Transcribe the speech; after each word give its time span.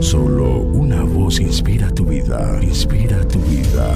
Solo 0.00 0.60
una 0.60 1.02
voz 1.02 1.40
inspira 1.40 1.90
tu 1.90 2.04
vida, 2.04 2.58
inspira 2.62 3.26
tu 3.26 3.38
vida. 3.40 3.94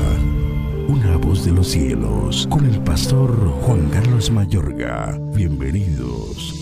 Una 0.89 1.17
voz 1.19 1.45
de 1.45 1.53
los 1.53 1.69
cielos, 1.69 2.47
con 2.51 2.65
el 2.65 2.81
pastor 2.81 3.31
Juan 3.63 3.89
Carlos 3.91 4.31
Mayorga. 4.31 5.19
Bienvenidos. 5.35 6.55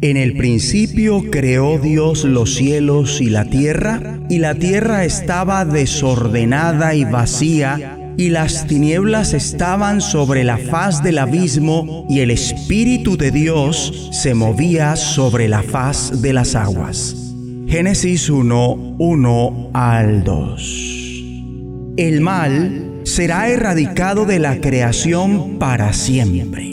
En 0.00 0.16
el 0.16 0.36
principio 0.36 1.22
creó 1.30 1.78
Dios 1.78 2.24
los 2.24 2.54
cielos 2.54 3.20
y 3.20 3.30
la 3.30 3.44
tierra, 3.44 4.18
y 4.28 4.38
la 4.38 4.54
tierra 4.54 5.04
estaba 5.04 5.64
desordenada 5.64 6.94
y 6.94 7.04
vacía, 7.04 8.01
y 8.16 8.30
las 8.30 8.66
tinieblas 8.66 9.34
estaban 9.34 10.00
sobre 10.00 10.44
la 10.44 10.58
faz 10.58 11.02
del 11.02 11.18
abismo, 11.18 12.06
y 12.08 12.20
el 12.20 12.30
Espíritu 12.30 13.16
de 13.16 13.30
Dios 13.30 14.10
se 14.12 14.34
movía 14.34 14.96
sobre 14.96 15.48
la 15.48 15.62
faz 15.62 16.22
de 16.22 16.32
las 16.32 16.54
aguas. 16.54 17.16
Génesis 17.66 18.28
1, 18.28 18.96
1 18.98 19.70
al 19.72 20.24
2. 20.24 21.94
El 21.96 22.20
mal 22.20 23.00
será 23.04 23.48
erradicado 23.48 24.24
de 24.24 24.38
la 24.38 24.60
creación 24.60 25.58
para 25.58 25.92
siempre. 25.92 26.72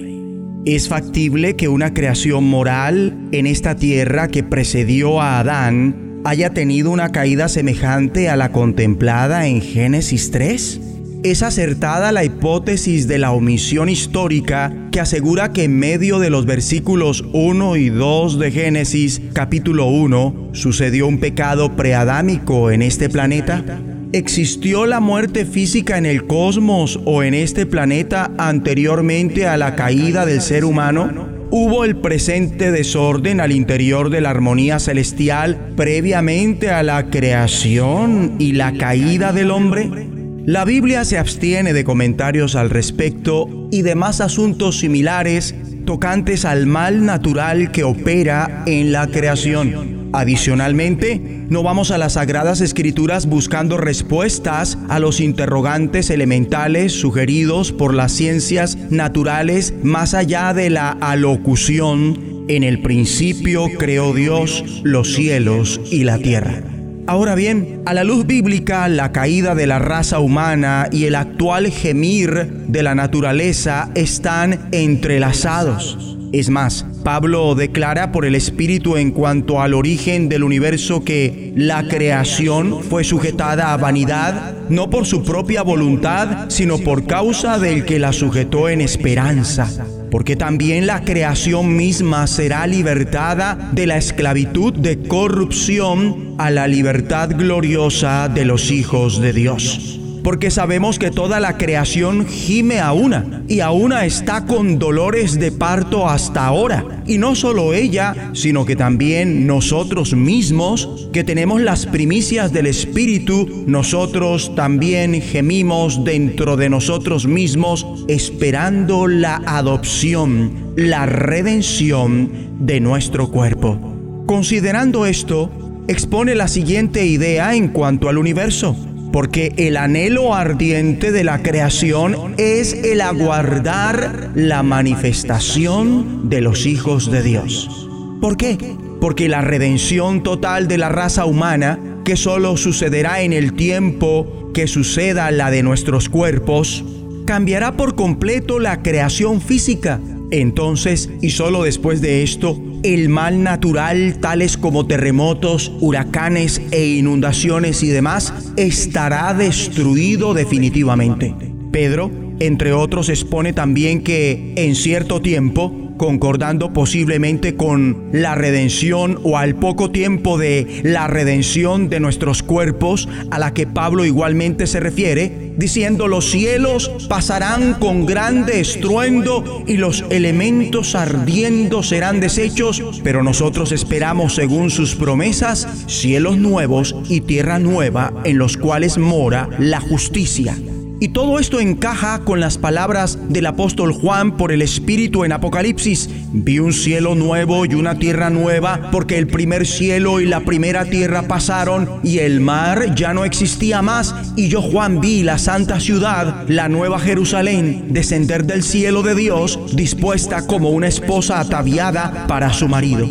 Es 0.66 0.90
factible 0.90 1.56
que 1.56 1.68
una 1.70 1.94
creación 1.94 2.44
moral 2.44 3.30
en 3.32 3.48
esta 3.48 3.76
tierra 3.76 4.28
que 4.28 4.44
precedió 4.44 5.22
a 5.22 5.40
Adán 5.40 6.22
haya 6.26 6.52
tenido 6.52 6.92
una 6.92 7.12
caída 7.12 7.48
semejante 7.48 8.30
a 8.30 8.36
la 8.36 8.52
contemplada 8.52 9.48
en 9.48 9.62
Génesis 9.62 10.32
3? 10.32 10.82
Es 11.22 11.44
acertada 11.44 12.14
la 12.14 12.24
hipótesis 12.24 13.10
de 13.10 13.18
la 13.18 13.34
omisión 13.34 13.90
histórica 13.90 14.74
que 14.90 15.02
asegura 15.02 15.52
que 15.52 15.66
en 15.66 15.78
medio 15.78 16.18
de 16.18 16.30
los 16.30 16.46
versículos 16.46 17.26
1 17.34 17.76
y 17.76 17.90
2 17.90 18.40
de 18.40 18.52
Génesis 18.52 19.22
capítulo 19.34 19.88
1 19.88 20.52
sucedió 20.54 21.08
un 21.08 21.20
pecado 21.20 21.76
preadámico 21.76 22.72
en 22.72 22.82
este 22.82 23.10
planeta. 23.10 23.66
¿Existió 24.14 24.86
la 24.86 25.02
muerte 25.02 25.46
física 25.46 25.98
en 25.98 26.06
el 26.06 26.26
cosmos 26.26 27.02
o 27.04 27.22
en 27.22 27.34
este 27.34 27.66
planeta 27.66 28.32
anteriormente 28.38 29.46
a 29.46 29.58
la 29.58 29.76
caída 29.76 30.26
del 30.26 30.40
ser 30.40 30.64
humano? 30.64 31.28
¿Hubo 31.52 31.84
el 31.84 31.98
presente 31.98 32.72
desorden 32.72 33.42
al 33.42 33.52
interior 33.52 34.10
de 34.10 34.22
la 34.22 34.30
armonía 34.30 34.80
celestial 34.80 35.74
previamente 35.76 36.70
a 36.70 36.82
la 36.82 37.10
creación 37.10 38.36
y 38.40 38.54
la 38.54 38.72
caída 38.72 39.34
del 39.34 39.52
hombre? 39.52 40.19
La 40.50 40.66
Biblia 40.66 41.06
se 41.06 41.20
abstiene 41.20 41.74
de 41.74 41.84
comentarios 41.84 42.56
al 42.56 42.72
respecto 42.72 43.68
y 43.70 43.84
demás 43.84 44.20
asuntos 44.20 44.80
similares 44.80 45.54
tocantes 45.86 46.44
al 46.44 46.66
mal 46.66 47.06
natural 47.06 47.72
que 47.72 47.84
opera 47.84 48.64
en 48.66 48.92
la 48.92 49.06
creación. 49.06 50.10
Adicionalmente, 50.12 51.46
no 51.50 51.62
vamos 51.62 51.92
a 51.92 52.00
las 52.00 52.14
sagradas 52.14 52.62
escrituras 52.62 53.28
buscando 53.28 53.78
respuestas 53.78 54.80
a 54.90 54.98
los 54.98 55.20
interrogantes 55.20 56.10
elementales 56.10 56.94
sugeridos 56.94 57.72
por 57.72 57.94
las 57.94 58.12
ciencias 58.12 58.76
naturales 58.90 59.76
más 59.84 60.16
allá 60.16 60.56
de 60.56 60.72
la 60.72 60.90
alocución, 60.90 62.46
en 62.48 62.64
el 62.64 62.82
principio 62.82 63.68
creó 63.78 64.16
Dios 64.16 64.82
los 64.82 65.14
cielos 65.14 65.80
y 65.92 66.06
la 66.06 66.18
tierra. 66.18 66.79
Ahora 67.10 67.34
bien, 67.34 67.82
a 67.88 67.96
la 67.96 68.04
luz 68.04 68.28
bíblica, 68.28 68.88
la 68.88 69.12
caída 69.12 69.56
de 69.56 69.66
la 69.66 69.80
raza 69.80 70.20
humana 70.20 70.90
y 70.92 71.06
el 71.06 71.16
actual 71.16 71.72
gemir 71.72 72.46
de 72.68 72.84
la 72.84 72.94
naturaleza 72.94 73.90
están 73.96 74.70
entrelazados. 74.72 76.19
Es 76.32 76.50
más, 76.50 76.86
Pablo 77.04 77.56
declara 77.56 78.12
por 78.12 78.24
el 78.24 78.36
Espíritu 78.36 78.98
en 78.98 79.12
cuanto 79.12 79.62
al 79.62 79.74
origen 79.74 80.30
del 80.30 80.44
universo 80.44 81.04
que 81.04 81.54
la 81.56 81.88
creación 81.88 82.84
fue 82.84 83.04
sujetada 83.04 83.74
a 83.74 83.78
vanidad, 83.78 84.54
no 84.70 84.92
por 84.92 85.08
su 85.08 85.24
propia 85.24 85.64
voluntad, 85.64 86.50
sino 86.50 86.78
por 86.78 87.08
causa 87.08 87.58
del 87.58 87.84
que 87.84 87.98
la 87.98 88.14
sujetó 88.14 88.70
en 88.70 88.82
esperanza. 88.82 89.68
Porque 90.12 90.36
también 90.36 90.86
la 90.86 91.04
creación 91.04 91.76
misma 91.76 92.28
será 92.28 92.68
libertada 92.68 93.72
de 93.72 93.88
la 93.88 93.98
esclavitud 93.98 94.74
de 94.74 95.00
corrupción 95.00 96.36
a 96.38 96.52
la 96.52 96.68
libertad 96.68 97.32
gloriosa 97.36 98.30
de 98.30 98.46
los 98.46 98.70
hijos 98.72 99.20
de 99.20 99.34
Dios 99.34 99.99
porque 100.24 100.52
sabemos 100.52 101.00
que 101.00 101.12
toda 101.12 101.40
la 101.40 101.58
creación 101.58 102.28
gime 102.28 102.80
a 102.80 102.92
una 102.92 103.44
y 103.48 103.62
a 103.62 103.72
una 103.72 104.06
está 104.06 104.46
con 104.46 104.80
dolores 104.80 105.40
de 105.40 105.52
parto 105.52 106.08
hasta 106.08 106.46
ahora. 106.46 107.04
Y 107.06 107.18
no 107.18 107.36
solo 107.36 107.74
ella, 107.74 108.32
sino 108.34 108.66
que 108.66 108.76
también 108.76 109.48
nosotros 109.48 110.14
mismos, 110.14 111.10
que 111.12 111.24
tenemos 111.24 111.62
las 111.62 111.86
primicias 111.86 112.52
del 112.54 112.68
Espíritu, 112.68 113.64
nosotros 113.66 114.54
también 114.56 115.22
gemimos 115.22 116.04
dentro 116.04 116.58
de 116.58 116.70
nosotros 116.70 117.26
mismos, 117.26 117.86
esperando 118.08 119.08
la 119.08 119.42
adopción, 119.46 120.74
la 120.76 121.06
redención 121.06 122.30
de 122.60 122.80
nuestro 122.80 123.30
cuerpo. 123.30 123.80
Considerando 124.26 125.06
esto, 125.08 125.50
expone 125.88 126.36
la 126.36 126.48
siguiente 126.48 127.08
idea 127.08 127.56
en 127.56 127.70
cuanto 127.70 128.10
al 128.10 128.20
universo 128.20 128.76
porque 129.12 129.54
el 129.58 129.78
anhelo 129.78 130.36
ardiente 130.36 131.12
de 131.12 131.24
la 131.24 131.42
creación 131.42 132.36
es 132.38 132.74
el 132.74 133.02
aguardar 133.02 134.32
la 134.36 134.64
manifestación 134.64 136.30
de 136.30 136.42
los 136.42 136.66
hijos 136.66 137.12
de 137.12 137.24
Dios. 137.24 137.90
¿Por 138.22 138.38
qué? 138.38 138.58
Porque 139.02 139.30
la 139.30 139.42
redención 139.42 140.24
total 140.24 140.68
de 140.68 140.78
la 140.78 140.90
raza 140.90 141.26
humana, 141.26 141.80
que 142.06 142.18
solo 142.18 142.58
sucederá 142.58 143.22
en 143.22 143.34
el 143.34 143.54
tiempo 143.54 144.52
que 144.54 144.68
suceda 144.68 145.32
la 145.32 145.52
de 145.52 145.64
nuestros 145.64 146.10
cuerpos, 146.10 146.84
cambiará 147.26 147.78
por 147.78 147.96
completo 147.96 148.60
la 148.60 148.82
creación 148.82 149.42
física. 149.42 150.00
Entonces, 150.32 151.10
y 151.22 151.32
solo 151.32 151.64
después 151.64 152.02
de 152.02 152.24
esto, 152.24 152.60
el 152.84 153.10
mal 153.10 153.44
natural, 153.44 154.18
tales 154.20 154.58
como 154.58 154.86
terremotos, 154.86 155.72
huracanes 155.80 156.62
e 156.72 156.86
inundaciones 156.88 157.84
y 157.84 157.88
demás, 157.88 158.34
estará 158.58 159.34
destruido 159.34 160.34
definitivamente. 160.34 161.36
Pedro, 161.72 162.12
entre 162.40 162.74
otros, 162.74 163.10
expone 163.10 163.54
también 163.54 164.02
que 164.02 164.54
en 164.56 164.76
cierto 164.76 165.22
tiempo 165.22 165.74
concordando 166.00 166.74
posiblemente 166.74 167.56
con 167.56 168.10
la 168.12 168.34
redención 168.34 169.20
o 169.22 169.38
al 169.38 169.54
poco 169.54 169.92
tiempo 169.92 170.40
de 170.40 170.82
la 170.84 171.06
redención 171.08 171.90
de 171.90 172.00
nuestros 172.00 172.42
cuerpos, 172.42 173.08
a 173.30 173.38
la 173.38 173.54
que 173.54 173.68
Pablo 173.68 174.06
igualmente 174.06 174.66
se 174.66 174.80
refiere, 174.80 175.54
diciendo 175.58 176.08
los 176.08 176.32
cielos 176.32 176.90
pasarán 177.10 177.76
con 177.76 178.08
grande 178.08 178.62
estruendo 178.62 179.64
y 179.68 179.78
los 179.78 180.06
elementos 180.10 180.96
ardiendo 180.96 181.84
serán 181.84 182.22
deshechos, 182.22 182.82
pero 183.04 183.22
nosotros 183.22 183.72
esperamos 183.72 184.34
según 184.34 184.72
sus 184.72 184.96
promesas 184.96 185.68
cielos 185.88 186.38
nuevos 186.38 186.96
y 187.10 187.22
tierra 187.22 187.60
nueva 187.60 188.14
en 188.24 188.38
los 188.38 188.56
cuales 188.56 188.98
mora 188.98 189.50
la 189.60 189.82
justicia. 189.82 190.58
Y 191.02 191.10
todo 191.10 191.40
esto 191.40 191.62
encaja 191.62 192.20
con 192.26 192.42
las 192.42 192.58
palabras 192.58 193.18
del 193.30 193.46
apóstol 193.46 193.94
Juan 193.94 194.36
por 194.36 194.52
el 194.52 194.62
Espíritu 194.62 195.24
en 195.24 195.32
Apocalipsis. 195.32 196.10
Vi 196.34 196.60
un 196.60 196.74
cielo 196.74 197.16
nuevo 197.16 197.66
y 197.66 197.74
una 197.76 197.98
tierra 197.98 198.30
nueva, 198.30 198.90
porque 198.92 199.18
el 199.18 199.28
primer 199.28 199.66
cielo 199.66 200.20
y 200.20 200.26
la 200.26 200.42
primera 200.42 200.84
tierra 200.84 201.22
pasaron 201.22 202.02
y 202.04 202.18
el 202.20 202.42
mar 202.42 202.96
ya 202.96 203.14
no 203.14 203.24
existía 203.24 203.82
más. 203.82 204.14
Y 204.36 204.50
yo 204.50 204.62
Juan 204.62 205.00
vi 205.00 205.24
la 205.24 205.38
santa 205.38 205.80
ciudad, 205.80 206.44
la 206.50 206.68
nueva 206.68 207.00
Jerusalén, 207.00 207.94
descender 207.94 208.44
del 208.44 208.62
cielo 208.62 209.02
de 209.02 209.16
Dios, 209.16 209.58
dispuesta 209.74 210.48
como 210.48 210.72
una 210.72 210.88
esposa 210.88 211.40
ataviada 211.40 212.28
para 212.28 212.52
su 212.52 212.68
marido. 212.68 213.08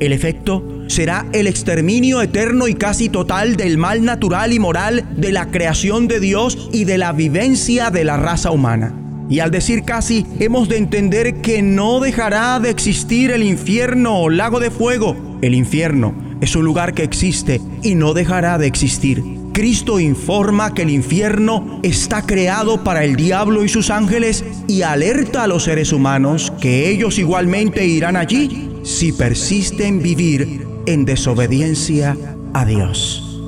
El 0.00 0.12
efecto 0.12 0.79
será 0.90 1.26
el 1.32 1.46
exterminio 1.46 2.20
eterno 2.20 2.66
y 2.66 2.74
casi 2.74 3.08
total 3.08 3.56
del 3.56 3.78
mal 3.78 4.04
natural 4.04 4.52
y 4.52 4.58
moral 4.58 5.06
de 5.16 5.30
la 5.30 5.50
creación 5.50 6.08
de 6.08 6.18
Dios 6.18 6.68
y 6.72 6.84
de 6.84 6.98
la 6.98 7.12
vivencia 7.12 7.90
de 7.90 8.04
la 8.04 8.16
raza 8.16 8.50
humana. 8.50 8.94
Y 9.28 9.38
al 9.38 9.52
decir 9.52 9.84
casi, 9.84 10.26
hemos 10.40 10.68
de 10.68 10.78
entender 10.78 11.40
que 11.40 11.62
no 11.62 12.00
dejará 12.00 12.58
de 12.58 12.70
existir 12.70 13.30
el 13.30 13.44
infierno 13.44 14.18
o 14.18 14.28
lago 14.28 14.58
de 14.58 14.72
fuego. 14.72 15.16
El 15.40 15.54
infierno 15.54 16.12
es 16.40 16.56
un 16.56 16.64
lugar 16.64 16.94
que 16.94 17.04
existe 17.04 17.60
y 17.84 17.94
no 17.94 18.12
dejará 18.12 18.58
de 18.58 18.66
existir. 18.66 19.22
Cristo 19.52 20.00
informa 20.00 20.74
que 20.74 20.82
el 20.82 20.90
infierno 20.90 21.80
está 21.84 22.22
creado 22.22 22.82
para 22.82 23.04
el 23.04 23.14
diablo 23.14 23.64
y 23.64 23.68
sus 23.68 23.90
ángeles 23.90 24.44
y 24.66 24.82
alerta 24.82 25.44
a 25.44 25.46
los 25.46 25.64
seres 25.64 25.92
humanos 25.92 26.52
que 26.60 26.88
ellos 26.88 27.18
igualmente 27.18 27.86
irán 27.86 28.16
allí 28.16 28.69
si 28.82 29.12
persisten 29.12 30.02
vivir 30.02 30.66
en 30.86 31.04
desobediencia 31.04 32.16
a 32.54 32.64
Dios. 32.64 33.40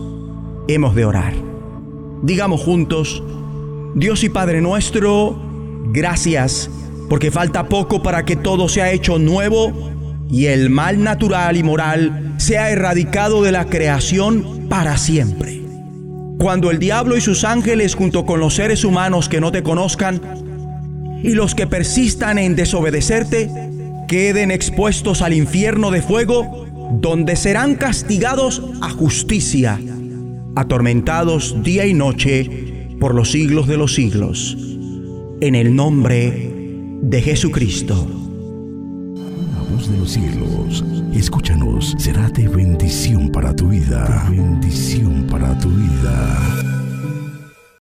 Hemos 0.69 0.95
de 0.95 1.05
orar. 1.05 1.35
Digamos 2.23 2.61
juntos, 2.61 3.23
Dios 3.95 4.23
y 4.25 4.29
Padre 4.29 4.61
nuestro, 4.61 5.41
gracias, 5.93 6.71
porque 7.09 7.31
falta 7.31 7.69
poco 7.69 8.03
para 8.03 8.25
que 8.25 8.37
todo 8.37 8.69
sea 8.69 8.93
hecho 8.93 9.19
nuevo 9.19 9.73
y 10.31 10.47
el 10.47 10.71
mal 10.71 11.03
natural 11.03 11.57
y 11.57 11.63
moral 11.63 12.35
sea 12.39 12.71
erradicado 12.71 13.43
de 13.43 13.53
la 13.53 13.67
creación 13.67 14.67
para 14.69 14.97
siempre. 14.97 15.61
Cuando 16.39 16.71
el 16.71 16.79
diablo 16.79 17.17
y 17.17 17.21
sus 17.21 17.45
ángeles 17.45 17.95
junto 17.95 18.25
con 18.25 18.41
los 18.41 18.55
seres 18.55 18.85
humanos 18.85 19.29
que 19.29 19.41
no 19.41 19.53
te 19.53 19.63
conozcan 19.63 20.21
y 21.23 21.35
los 21.35 21.55
que 21.55 21.67
persistan 21.67 22.39
en 22.39 22.57
desobedecerte 22.57 23.51
queden 24.13 24.51
expuestos 24.51 25.23
al 25.23 25.33
infierno 25.33 25.91
de 25.91 26.03
fuego, 26.03 26.67
donde 27.01 27.35
serán 27.35 27.77
castigados 27.77 28.63
a 28.83 28.91
justicia, 28.91 29.81
atormentados 30.55 31.63
día 31.63 31.87
y 31.87 31.95
noche 31.95 32.89
por 33.01 33.15
los 33.15 33.31
siglos 33.31 33.67
de 33.69 33.79
los 33.79 33.95
siglos. 33.95 34.59
En 35.41 35.55
el 35.55 35.75
nombre 35.75 36.53
de 37.01 37.23
Jesucristo 37.23 38.07
de 39.89 39.99
los 39.99 40.11
cielos. 40.13 40.85
Escúchanos, 41.15 41.95
será 41.99 42.29
de 42.29 42.47
bendición 42.49 43.31
para 43.31 43.57
tu 43.57 43.69
vida. 43.69 44.27
bendición 44.29 45.27
para 45.29 45.59
tu 45.59 45.71
vida. 45.71 46.72